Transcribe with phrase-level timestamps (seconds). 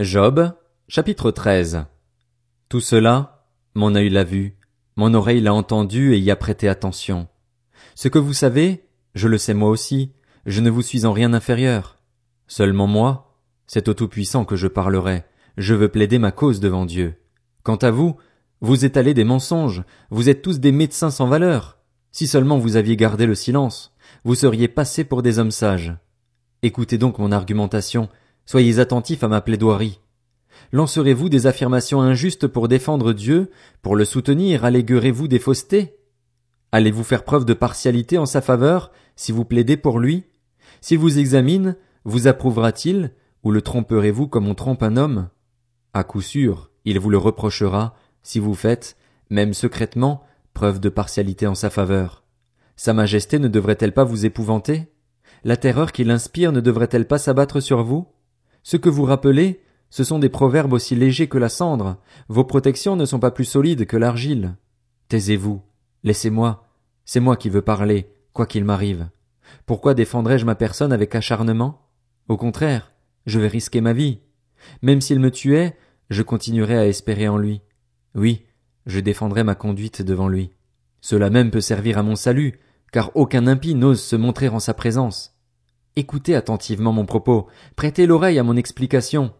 [0.00, 0.54] Job,
[0.88, 1.84] chapitre 13.
[2.70, 4.56] Tout cela, mon œil l'a vu,
[4.96, 7.28] mon oreille l'a entendu et y a prêté attention.
[7.94, 10.14] Ce que vous savez, je le sais moi aussi,
[10.46, 11.98] je ne vous suis en rien inférieur.
[12.46, 13.36] Seulement moi,
[13.66, 15.24] c'est au Tout-Puissant que je parlerai,
[15.58, 17.16] je veux plaider ma cause devant Dieu.
[17.62, 18.16] Quant à vous,
[18.62, 21.76] vous étalez des mensonges, vous êtes tous des médecins sans valeur.
[22.10, 23.94] Si seulement vous aviez gardé le silence,
[24.24, 25.94] vous seriez passés pour des hommes sages.
[26.62, 28.08] Écoutez donc mon argumentation,
[28.50, 30.00] Soyez attentifs à ma plaidoirie.
[30.72, 36.00] Lancerez-vous des affirmations injustes pour défendre Dieu, pour le soutenir, alléguerez-vous des faussetés?
[36.72, 40.24] Allez-vous faire preuve de partialité en sa faveur, si vous plaidez pour lui?
[40.80, 43.12] S'il vous examine, vous approuvera-t-il,
[43.44, 45.28] ou le tromperez-vous comme on trompe un homme?
[45.94, 47.94] À coup sûr, il vous le reprochera,
[48.24, 48.96] si vous faites,
[49.30, 52.24] même secrètement, preuve de partialité en sa faveur.
[52.74, 54.88] Sa majesté ne devrait-elle pas vous épouvanter?
[55.44, 58.08] La terreur qu'il inspire ne devrait-elle pas s'abattre sur vous?
[58.62, 59.60] Ce que vous rappelez,
[59.90, 61.96] ce sont des proverbes aussi légers que la cendre,
[62.28, 64.56] vos protections ne sont pas plus solides que l'argile.
[65.08, 65.62] Taisez-vous,
[66.04, 66.68] laissez-moi,
[67.04, 69.08] c'est moi qui veux parler, quoi qu'il m'arrive.
[69.66, 71.88] Pourquoi défendrais-je ma personne avec acharnement?
[72.28, 72.92] Au contraire,
[73.26, 74.20] je vais risquer ma vie.
[74.82, 75.76] Même s'il me tuait,
[76.10, 77.62] je continuerai à espérer en lui.
[78.14, 78.46] Oui,
[78.86, 80.52] je défendrai ma conduite devant lui.
[81.00, 82.60] Cela même peut servir à mon salut,
[82.92, 85.39] car aucun impie n'ose se montrer en sa présence.
[85.96, 89.32] Écoutez attentivement mon propos, prêtez l'oreille à mon explication.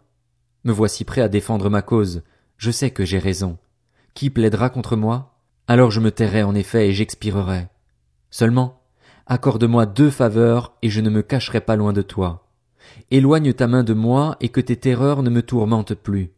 [0.64, 2.22] Me voici prêt à défendre ma cause,
[2.56, 3.56] je sais que j'ai raison.
[4.14, 5.38] Qui plaidera contre moi?
[5.68, 7.68] Alors je me tairai en effet et j'expirerai.
[8.30, 8.82] Seulement,
[9.26, 12.48] accorde-moi deux faveurs et je ne me cacherai pas loin de toi.
[13.12, 16.32] Éloigne ta main de moi et que tes terreurs ne me tourmentent plus.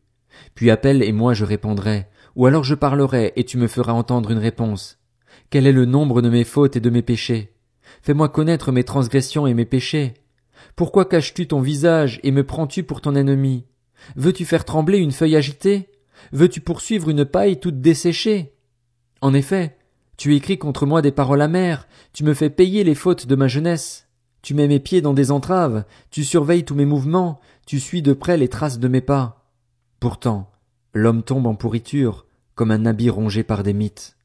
[0.55, 4.31] Puis appelle et moi je répondrai, ou alors je parlerai et tu me feras entendre
[4.31, 4.99] une réponse.
[5.49, 7.52] Quel est le nombre de mes fautes et de mes péchés?
[8.01, 10.15] Fais-moi connaître mes transgressions et mes péchés.
[10.77, 13.67] Pourquoi caches-tu ton visage et me prends-tu pour ton ennemi?
[14.17, 15.91] Veux-tu faire trembler une feuille agitée?
[16.33, 18.55] Veux-tu poursuivre une paille toute desséchée?
[19.21, 19.77] En effet,
[20.17, 23.49] tu écris contre moi des paroles amères, tu me fais payer les fautes de ma
[23.49, 24.09] jeunesse.
[24.43, 28.13] Tu mets mes pieds dans des entraves, tu surveilles tous mes mouvements, tu suis de
[28.13, 29.47] près les traces de mes pas.
[30.01, 30.51] Pourtant,
[30.95, 32.27] l'homme tombe en pourriture,
[32.57, 34.17] comme un habit rongé par des mythes.